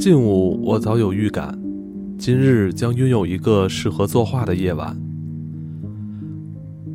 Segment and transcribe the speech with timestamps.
[0.00, 1.54] 近午，我早有预感，
[2.16, 4.98] 今日将拥有一个适合作画的夜晚。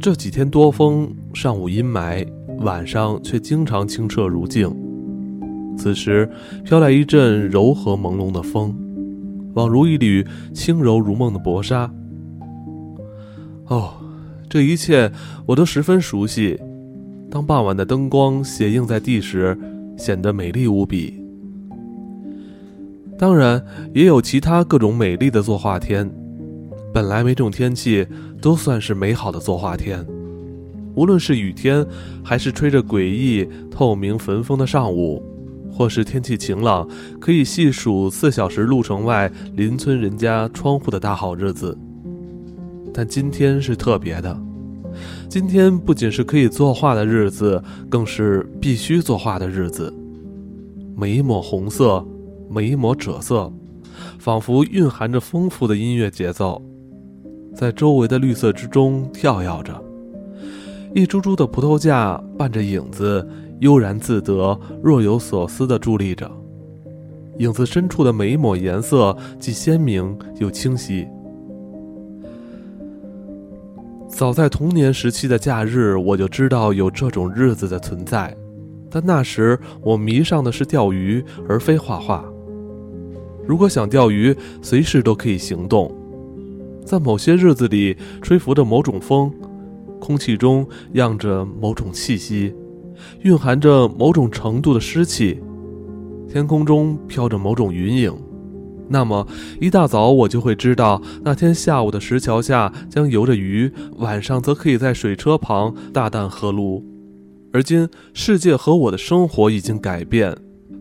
[0.00, 2.26] 这几天多风，上午阴霾，
[2.60, 4.74] 晚上却经常清澈如镜。
[5.76, 6.26] 此时
[6.64, 8.74] 飘来一阵柔和朦胧的风，
[9.54, 11.92] 宛如一缕轻柔如梦的薄纱。
[13.66, 13.92] 哦，
[14.48, 15.12] 这一切
[15.44, 16.58] 我都十分熟悉。
[17.30, 19.54] 当傍晚的灯光斜映在地时，
[19.98, 21.25] 显得美丽无比。
[23.18, 26.10] 当然，也有其他各种美丽的作画天。
[26.92, 28.06] 本来每种天气
[28.42, 30.06] 都算是美好的作画天，
[30.94, 31.84] 无论是雨天，
[32.22, 35.22] 还是吹着诡异透明焚风的上午，
[35.70, 36.86] 或是天气晴朗，
[37.18, 41.76] 可以细数四小时路程外邻村人家窗户的大好日子。
[42.92, 44.38] 但今天是特别的，
[45.28, 49.92] 今天不仅是可以作画的日子，更是必须作画的日子。
[50.94, 52.06] 每一抹红色。
[52.48, 53.52] 每一抹赭色，
[54.18, 56.60] 仿佛蕴含着丰富的音乐节奏，
[57.54, 59.82] 在周围的绿色之中跳跃着。
[60.94, 63.28] 一株株的葡萄架伴着影子，
[63.60, 66.30] 悠然自得，若有所思地伫立着。
[67.38, 71.06] 影子深处的每一抹颜色，既鲜明又清晰。
[74.08, 78.34] 早在童年时期的假日，我就知道有这种日子的存在，
[78.90, 82.24] 但那时我迷上的是钓鱼，而非画画。
[83.46, 85.94] 如果想钓鱼，随时都可以行动。
[86.84, 89.32] 在某些日子里，吹拂着某种风，
[90.00, 92.54] 空气中漾着某种气息，
[93.22, 95.40] 蕴含着某种程度的湿气，
[96.28, 98.12] 天空中飘着某种云影。
[98.88, 99.26] 那么，
[99.60, 106.84] 一大早我就会知道，那天下午的石桥下将游着鱼，晚上则可以在水车旁大啖喝露。
[107.52, 110.36] 而今，世界和我的生活已经改变。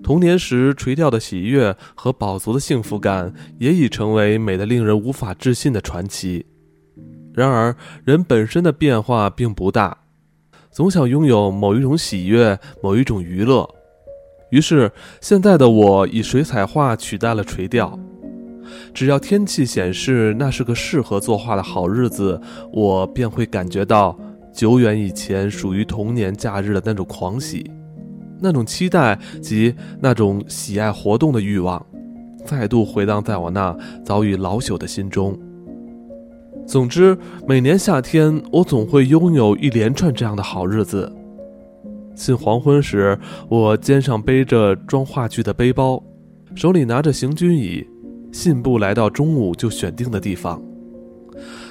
[0.05, 6.45] 童年时垂钓的喜悦和饱足的幸福感，也已成为美得令人无法置信的传奇。
[7.33, 9.97] 然而，人本身的变化并不大，
[10.69, 13.67] 总想拥有某一种喜悦，某一种娱乐。
[14.51, 17.99] 于是，现在的我以水彩画取代了垂钓。
[18.93, 22.39] 只要天气显示那是个适合作画的好日子，
[22.71, 24.15] 我便会感觉到
[24.53, 27.71] 久远以前属于童年假日的那种狂喜。
[28.39, 31.83] 那种期待及那种喜爱活动的欲望，
[32.45, 35.37] 再度回荡在我那早已老朽的心中。
[36.67, 41.11] 总之，每年夏天，我总会拥有一连串这样的好日子。
[42.15, 43.19] 近黄昏时，
[43.49, 46.01] 我肩上背着装话剧的背包，
[46.55, 47.85] 手里拿着行军椅，
[48.31, 50.61] 信步来到中午就选定的地方。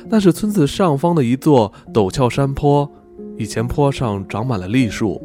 [0.09, 2.89] 那是村子上方的一座陡峭山坡，
[3.39, 5.21] 以前坡上长满了栗树。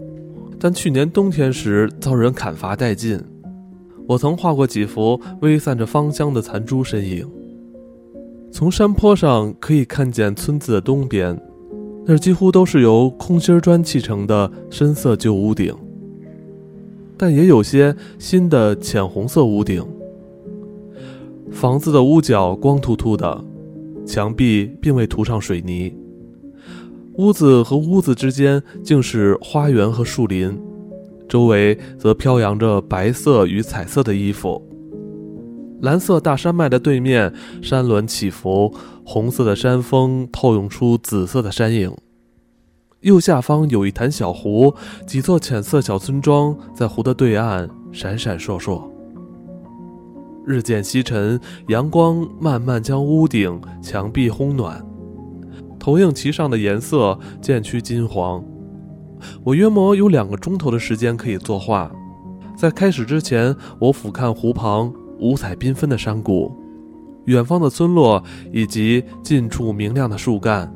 [0.59, 3.19] 但去年冬天时遭人砍伐殆尽。
[4.07, 7.27] 我曾画过几幅微散着芳香的残株身影。
[8.51, 11.39] 从山坡上可以看见村子的东边，
[12.05, 15.73] 那几乎都是由空心砖砌成的深色旧屋顶，
[17.15, 19.85] 但也有些新的浅红色屋顶。
[21.51, 23.45] 房子的屋角光秃秃的，
[24.05, 25.95] 墙壁并未涂上水泥。
[27.19, 30.57] 屋子和屋子之间竟是花园和树林，
[31.27, 34.65] 周围则飘扬着白色与彩色的衣服。
[35.81, 41.93] 蓝色大山脉的对面，山峦起伏，红色的山峰透涌出紫色的山影。
[43.01, 44.73] 右下方有一潭小湖，
[45.05, 48.81] 几座浅色小村庄在湖的对岸闪闪烁烁。
[50.45, 51.37] 日渐西沉，
[51.67, 54.81] 阳光慢慢将屋顶、墙壁烘暖。
[55.89, 58.45] 投影其上的颜色渐趋金黄。
[59.43, 61.91] 我约莫有两个钟头的时间可以作画。
[62.55, 66.55] 在开始之前，我俯瞰湖旁五彩缤纷的山谷、
[67.25, 68.23] 远方的村落
[68.53, 70.71] 以及近处明亮的树干。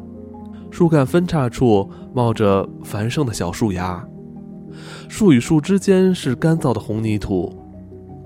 [0.71, 4.03] 树干分叉处冒着繁盛的小树芽，
[5.07, 7.55] 树与树之间是干燥的红泥土，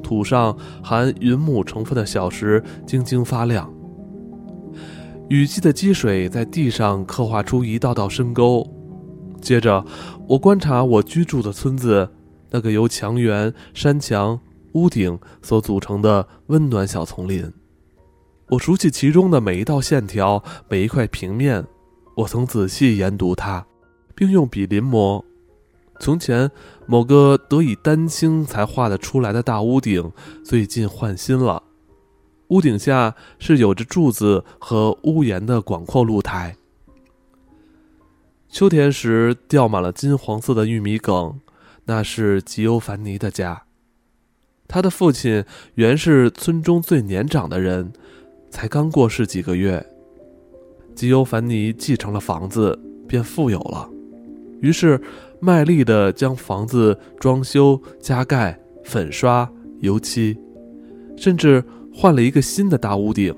[0.02, 3.70] 土上含云母成分的小石晶晶发亮。
[5.30, 8.66] 雨季的积水在地上刻画出一道道深沟。
[9.42, 9.86] 接着，
[10.28, 12.10] 我观察我居住的村子，
[12.50, 14.40] 那个由墙垣、山墙、
[14.74, 17.52] 屋顶所组成的温暖小丛林。
[18.50, 21.66] 我熟悉其中的每一道线条，每一块平面。
[22.16, 23.66] 我曾仔细研读它，
[24.16, 25.22] 并用笔临摹。
[26.00, 26.50] 从前，
[26.86, 30.12] 某个得以丹青才画得出来的大屋顶，
[30.44, 31.62] 最近换新了。
[32.50, 36.56] 屋顶下是有着柱子和屋檐的广阔露台。
[38.50, 41.40] 秋天时掉满了金黄色的玉米梗，
[41.86, 43.64] 那是吉欧凡尼的家。
[44.68, 45.44] 他的父亲
[45.76, 47.92] 原是村中最年长的人，
[48.50, 49.86] 才刚过世几个月。
[50.96, 52.78] 吉欧凡尼继承了房子，
[53.08, 53.90] 便富有了，
[54.62, 55.00] 于是
[55.40, 59.50] 卖力地将房子装修、加盖、粉刷、
[59.82, 60.38] 油漆，
[61.16, 61.64] 甚至
[62.00, 63.34] 换了一个新的大屋顶。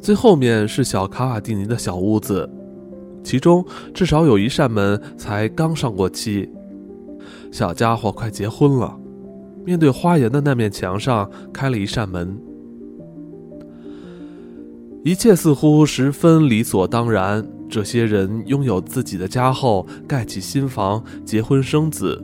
[0.00, 2.50] 最后面是小卡瓦蒂尼的小屋子，
[3.22, 3.64] 其中
[3.94, 6.50] 至少有一扇门才刚上过漆。
[7.52, 8.98] 小家伙快结婚了，
[9.64, 12.36] 面对花园的那面墙上开了一扇门。
[15.04, 17.46] 一切似乎十分理所当然。
[17.70, 22.22] 这些人拥有自己的家后，盖起新房，结婚生子，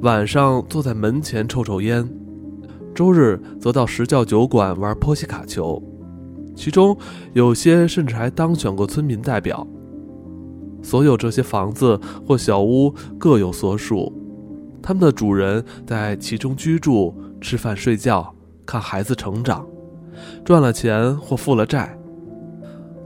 [0.00, 2.08] 晚上坐在门前抽抽烟，
[3.02, 5.82] 周日则到石教酒馆玩波西卡球。
[6.54, 6.96] 其中
[7.32, 9.66] 有些甚至还当选过村民代表。
[10.82, 14.12] 所有这些房子或小屋各有所属，
[14.80, 18.32] 他们的主人在其中居住、吃饭、睡觉、
[18.64, 19.66] 看孩子成长，
[20.44, 21.98] 赚了钱或负了债。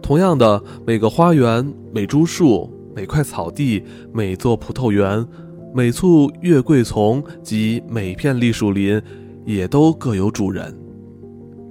[0.02, 3.82] 同样的，每个花园、每株树、每块草地、
[4.12, 5.26] 每座葡萄园、
[5.74, 9.00] 每簇月桂丛及每片栗树林，
[9.46, 10.76] 也都各有主人。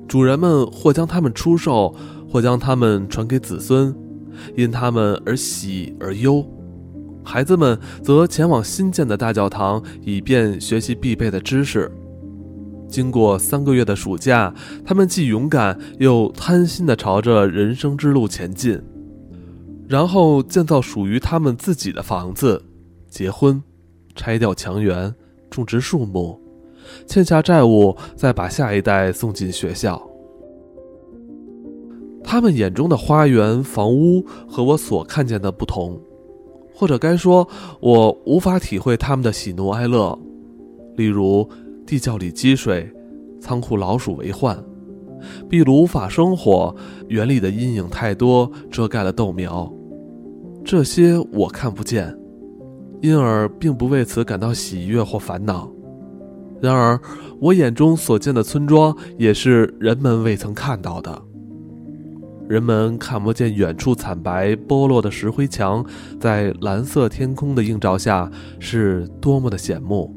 [0.07, 1.94] 主人们或将它们出售，
[2.27, 3.95] 或将它们传给子孙，
[4.56, 6.44] 因它们而喜而忧。
[7.24, 11.92] 孩子们则前往新建的大教堂，以便学习必备的知识。
[12.88, 14.54] 经过三个月的暑假，
[14.86, 18.80] 他们既勇敢又贪心地朝着人生之路前进，
[19.89, 22.63] 然后建造属于他们自己的房子，
[23.10, 23.62] 结婚，
[24.16, 25.16] 拆掉墙垣，
[25.50, 26.39] 种植树木。
[27.05, 30.01] 欠下债务，再把下一代送进学校。
[32.23, 35.99] 他们眼中的花园、房屋和我所看见的不同，
[36.73, 37.47] 或者该说，
[37.79, 40.17] 我无法体会他们的喜怒哀乐。
[40.95, 41.47] 例如，
[41.85, 42.91] 地窖里积水，
[43.39, 44.57] 仓库老鼠为患，
[45.47, 46.75] 壁炉无法生火，
[47.09, 49.71] 园里的阴影太多，遮盖了豆苗。
[50.63, 52.17] 这些我看不见，
[53.01, 55.69] 因而并不为此感到喜悦或烦恼。
[56.61, 56.99] 然而，
[57.39, 61.21] 我眼中所见的村庄也是人们未曾看到的。
[62.47, 65.83] 人们看不见远处惨白剥落的石灰墙，
[66.19, 68.29] 在蓝色天空的映照下
[68.59, 70.15] 是多么的显目。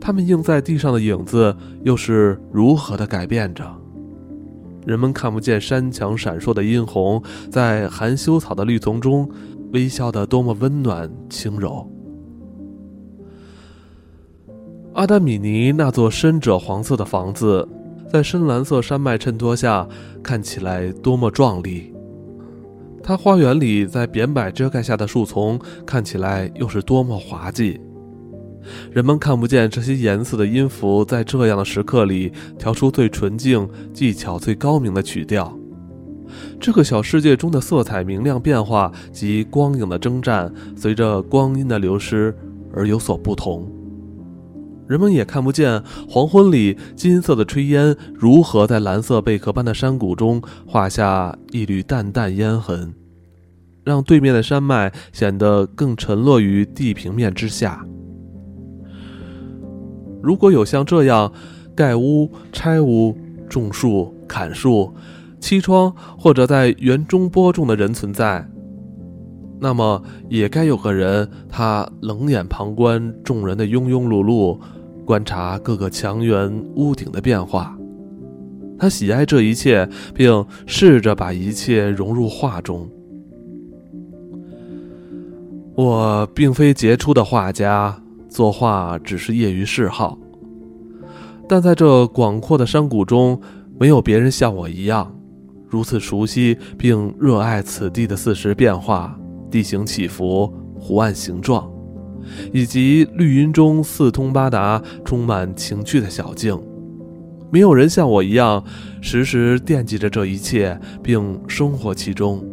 [0.00, 3.64] 它们映在地上的影子又是如何的改变着。
[4.86, 9.30] 人们看不见山墙闪烁的殷红，在含羞草的绿丛中
[9.74, 11.86] 微笑得多么温暖轻柔。
[14.92, 17.66] 阿达米尼那座深赭黄色的房子，
[18.12, 19.86] 在深蓝色山脉衬托下，
[20.20, 21.94] 看起来多么壮丽。
[23.02, 27.80] 它花园里在扁柏遮盖下的树丛，看起来又是多么滑稽。
[28.90, 35.56] 人们看不见这些颜色的音符，在这样的时刻里调出最纯净、技巧最高明的曲调。
[36.60, 42.36] 这个小世界中的色彩明亮变化及光影的征战，随着光阴的流失
[42.74, 43.66] 而有所不同。
[44.90, 52.92] 人们也看不见黄昏里金色的炊烟如何在蓝色贝壳般的山谷中画下一缕淡淡烟痕，
[53.84, 57.86] 让对面的山脉显得更沉落于地平面之下。
[60.20, 61.32] 如果有像这样
[61.76, 63.16] 盖屋、拆屋、
[63.48, 64.92] 种树、砍树、
[65.38, 68.44] 砌窗，或者在园中播种的人存在，
[69.60, 74.58] 那么也该有个人，他冷眼旁观众人的庸庸碌碌。
[75.04, 77.76] 观察各个墙垣、屋顶的变化，
[78.78, 82.88] 他喜爱这一切，并试着把一切融入画中。
[85.74, 90.18] 我并非杰出的画家，作画只是业余嗜好。
[91.48, 93.40] 但在这广阔的山谷中，
[93.78, 95.12] 没有别人像我一样，
[95.66, 99.18] 如此熟悉并热爱此地的四时变化、
[99.50, 101.70] 地形起伏、湖岸形状。
[102.52, 106.58] 以及绿荫中四通八达、充满情趣的小径，
[107.50, 108.62] 没有人像我一样
[109.00, 112.44] 时时惦记着这一切，并生活其中。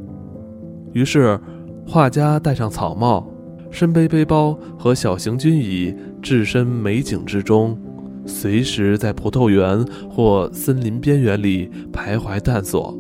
[0.93, 1.39] 于是，
[1.85, 3.27] 画家戴上草帽，
[3.69, 7.77] 身背背包和小型军椅，置身美景之中，
[8.25, 12.97] 随时在葡萄园或森林边缘里徘徊探索。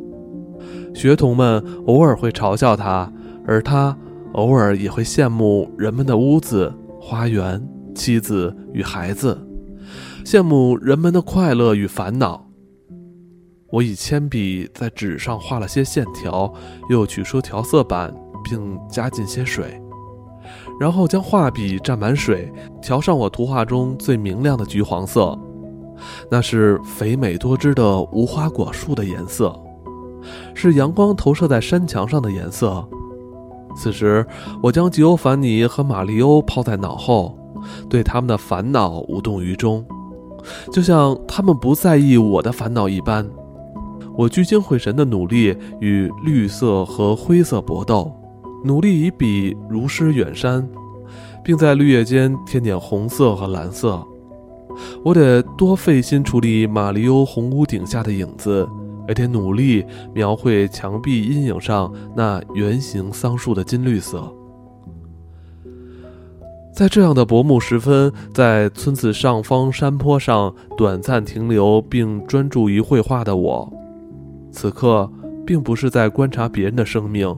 [0.93, 3.11] 学童们偶尔会嘲笑他，
[3.45, 3.97] 而他。
[4.37, 7.61] 偶尔也会羡慕人们的屋子、花园、
[7.95, 9.35] 妻子与孩子，
[10.23, 12.47] 羡慕人们的快乐与烦恼。
[13.71, 16.53] 我以铅笔在纸上画了些线条，
[16.87, 18.13] 又取出调色板，
[18.43, 19.81] 并加进些水，
[20.79, 25.35] 然后将画笔蘸满水，调上我图画中最明亮的橘黄色，
[26.29, 29.59] 那是肥美多汁的无花果树的颜色，
[30.53, 32.87] 是阳光投射在山墙上的颜色。
[33.77, 34.25] 此时，
[34.61, 37.37] 我将吉欧凡尼和玛丽欧抛在脑后，
[37.87, 39.85] 对他们的烦恼无动于衷，
[40.71, 43.29] 就像他们不在意我的烦恼一般。
[44.17, 48.11] 我聚精会神地努力与绿色和灰色搏斗。
[48.65, 50.67] 努力以笔如诗远山，
[51.43, 54.03] 并在绿叶间添点红色和蓝色。
[55.05, 58.67] 我得多费心处理马里欧红屋顶下的影子，
[59.07, 64.33] 而得努力描绘墙壁阴影上那圆形桑树的金绿色。
[66.73, 73.73] 在这样的薄暮时分，在村子上方山坡上短暂停留并专注于绘画的我，
[74.51, 75.11] 此刻
[75.45, 77.35] 并不是在观察别人的生命。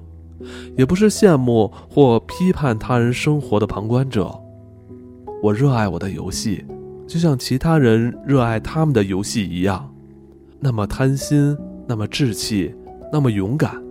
[0.77, 4.33] 也不是羡慕或批判他人生活的旁观者。
[5.43, 6.63] 我热爱我的游戏，
[7.05, 9.93] 就像其他人热爱他们的游戏一样，
[10.59, 12.73] 那么贪心，那么志气，
[13.11, 13.81] 那么勇敢。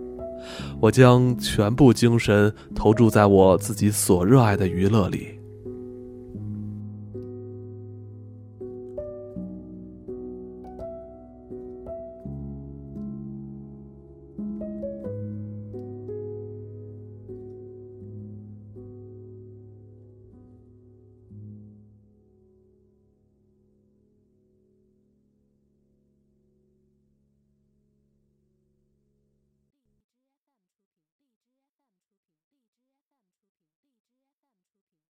[0.79, 5.38] 我将全部精神投注在我自己所热爱的娱乐里。